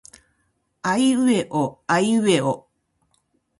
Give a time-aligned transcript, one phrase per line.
[0.81, 2.67] あいうえおあいうえお